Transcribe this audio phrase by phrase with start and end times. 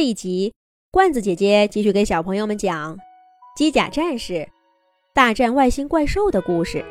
[0.00, 0.54] 这一集，
[0.90, 2.98] 罐子姐姐继续给小朋友们讲
[3.54, 4.48] 机甲战士
[5.12, 6.82] 大战外星怪兽的故事。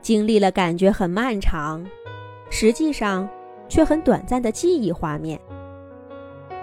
[0.00, 1.86] 经历了感觉很漫长，
[2.48, 3.28] 实际上
[3.68, 5.38] 却很短暂的记忆画面，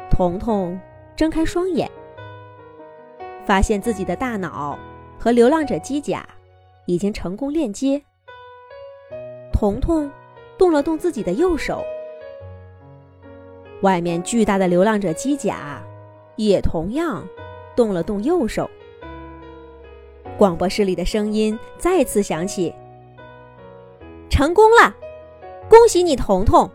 [0.10, 0.80] 彤彤
[1.16, 1.88] 睁开双眼，
[3.46, 4.80] 发现自己的大脑
[5.20, 6.28] 和流浪者机甲
[6.88, 8.02] 已经成功链接。
[9.54, 10.12] 彤彤
[10.58, 11.86] 动了动自己的右手。
[13.86, 15.80] 外面巨大的流浪者机甲
[16.38, 17.24] 也同样
[17.76, 18.68] 动了动右手。
[20.40, 22.74] 广播室里的声音再次响起
[24.28, 24.94] ：“成功了，
[25.70, 26.68] 恭喜你，彤彤，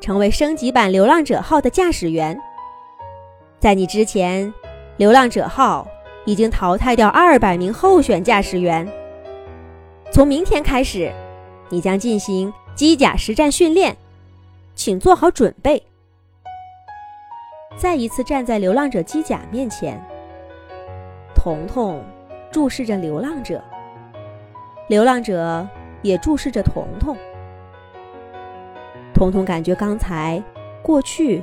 [0.00, 2.40] 成为升级版流浪者号的驾驶员。
[3.60, 4.52] 在你之前，
[4.96, 5.86] 流浪者号
[6.24, 8.90] 已经淘汰掉二百名候选驾驶员。
[10.10, 11.12] 从明天开始，
[11.68, 13.94] 你将进行机甲实战训练，
[14.74, 15.82] 请做好准备。”
[17.76, 20.00] 再一次站在流浪者机甲面前，
[21.34, 22.02] 彤彤
[22.50, 23.62] 注视着流浪者，
[24.88, 25.66] 流浪者
[26.00, 27.16] 也注视着彤彤。
[29.12, 30.42] 彤彤感觉刚才、
[30.80, 31.42] 过去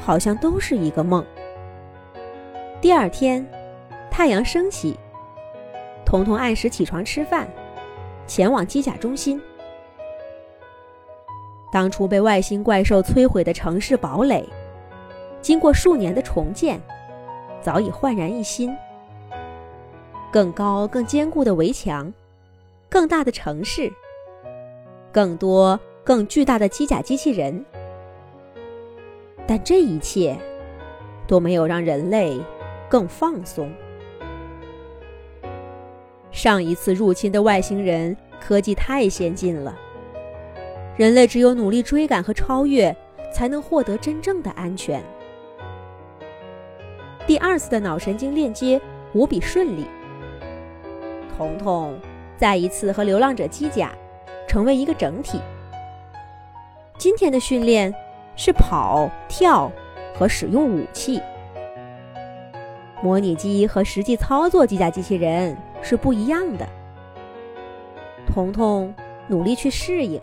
[0.00, 1.24] 好像都是一个梦。
[2.80, 3.46] 第二天，
[4.10, 4.98] 太阳升起，
[6.04, 7.48] 彤彤按时起床吃饭，
[8.26, 9.40] 前往机甲中心。
[11.72, 14.46] 当初被外星怪兽摧毁的城市堡垒。
[15.44, 16.80] 经过数年的重建，
[17.60, 18.74] 早已焕然一新。
[20.32, 22.10] 更高、更坚固的围墙，
[22.88, 23.92] 更大的城市，
[25.12, 27.62] 更多、更巨大的机甲机器人。
[29.46, 30.34] 但这一切
[31.26, 32.40] 都没有让人类
[32.88, 33.70] 更放松。
[36.32, 39.78] 上一次入侵的外星人科技太先进了，
[40.96, 42.96] 人类只有努力追赶和超越，
[43.30, 45.04] 才能获得真正的安全。
[47.26, 48.78] 第二次的脑神经链接
[49.14, 49.86] 无比顺利，
[51.34, 51.98] 彤彤
[52.36, 53.92] 再一次和流浪者机甲
[54.46, 55.40] 成为一个整体。
[56.98, 57.94] 今天的训练
[58.36, 59.72] 是跑、跳
[60.14, 61.18] 和使用武器。
[63.02, 66.68] 模拟机和实际操作机甲机器人是不一样的。
[68.26, 68.94] 彤彤
[69.28, 70.20] 努力去适应，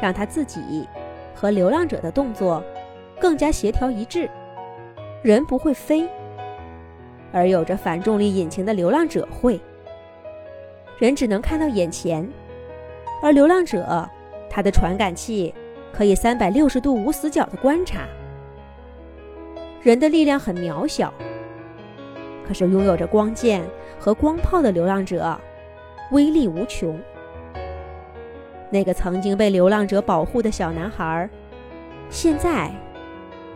[0.00, 0.88] 让他自己
[1.34, 2.62] 和流浪者的动作
[3.18, 4.30] 更加协调一致。
[5.22, 6.08] 人不会飞，
[7.32, 9.60] 而有着反重力引擎的流浪者会。
[10.98, 12.28] 人只能看到眼前，
[13.22, 14.08] 而流浪者，
[14.48, 15.52] 他的传感器
[15.92, 18.06] 可以三百六十度无死角的观察。
[19.82, 21.12] 人的力量很渺小，
[22.46, 23.62] 可是拥有着光剑
[23.98, 25.38] 和光炮的流浪者，
[26.12, 26.98] 威力无穷。
[28.70, 31.28] 那个曾经被流浪者保护的小男孩，
[32.08, 32.70] 现在。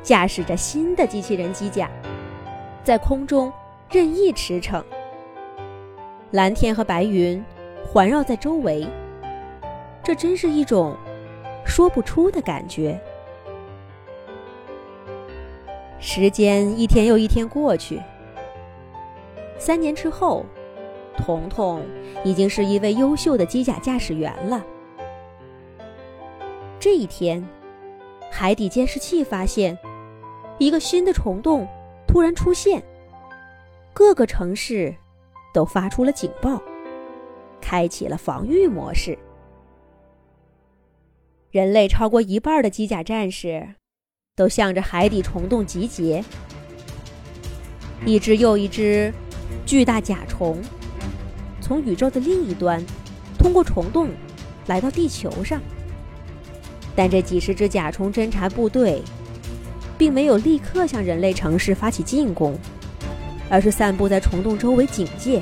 [0.03, 1.89] 驾驶着新的机器人机甲，
[2.83, 3.53] 在空中
[3.89, 4.83] 任意驰骋。
[6.33, 7.43] 蓝天和白云
[7.87, 8.87] 环绕在周围，
[10.03, 10.97] 这真是一种
[11.65, 13.01] 说不出的感觉。
[16.01, 18.01] 时间一天又一天过去，
[19.57, 20.45] 三年之后，
[21.17, 21.81] 彤彤
[22.25, 24.65] 已经是一位优秀的机甲驾驶员了。
[26.81, 27.47] 这一天，
[28.33, 29.79] 海底监视器发现。
[30.62, 31.67] 一个新的虫洞
[32.06, 32.81] 突然出现，
[33.93, 34.95] 各个城市
[35.53, 36.62] 都发出了警报，
[37.61, 39.19] 开启了防御模式。
[41.50, 43.75] 人类超过一半的机甲战士
[44.37, 46.23] 都向着海底虫洞集结，
[48.06, 49.12] 一只又一只
[49.67, 50.62] 巨大甲虫
[51.61, 52.81] 从宇宙的另一端
[53.37, 54.11] 通过虫洞
[54.69, 55.61] 来到地球上，
[56.94, 59.03] 但这几十只甲虫侦察部队。
[60.03, 62.59] 并没有立刻向人类城市发起进攻，
[63.49, 65.41] 而是散布在虫洞周围警戒，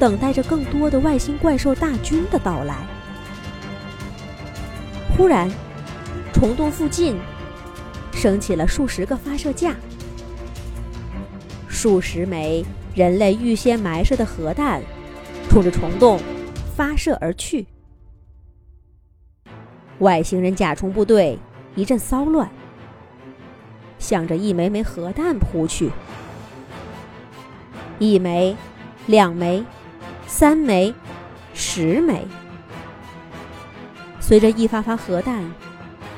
[0.00, 2.74] 等待着更多的外星怪兽大军的到来。
[5.16, 5.48] 忽然，
[6.32, 7.16] 虫洞附近
[8.12, 9.76] 升起了数十个发射架，
[11.68, 12.64] 数十枚
[12.96, 14.82] 人类预先埋设的核弹
[15.48, 16.18] 冲着虫洞
[16.74, 17.64] 发射而去。
[20.00, 21.38] 外星人甲虫部队
[21.76, 22.50] 一阵骚乱。
[24.04, 25.90] 向着一枚枚核弹扑去，
[27.98, 28.54] 一枚、
[29.06, 29.64] 两枚、
[30.26, 30.94] 三枚、
[31.54, 32.26] 十枚。
[34.20, 35.50] 随着一发发核弹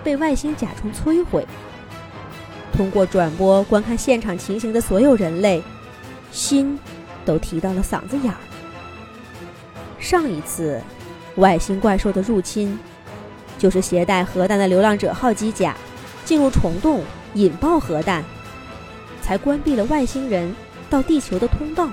[0.02, 1.46] 被外星甲虫摧毁，
[2.72, 5.62] 通过转播观看现场情形的所有人类，
[6.32, 6.76] 心
[7.24, 8.38] 都提到了嗓子眼儿。
[10.00, 10.82] 上一次
[11.36, 12.76] 外星怪兽的入侵，
[13.56, 15.76] 就是携带核弹的流浪者号机甲。
[16.24, 17.04] 进入虫洞
[17.36, 18.24] 引爆核弹，
[19.20, 20.54] 才关闭了外星人
[20.88, 21.88] 到地球的通道。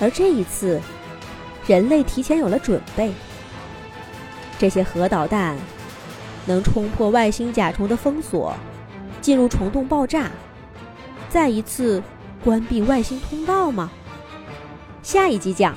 [0.00, 0.80] 而这一次，
[1.68, 3.12] 人类提前有了准备，
[4.58, 5.56] 这些核导弹
[6.44, 8.52] 能冲破外星甲虫的封锁，
[9.20, 10.28] 进入虫洞爆炸，
[11.30, 12.02] 再一次
[12.42, 13.92] 关闭外星通道吗？
[15.04, 15.76] 下一集讲。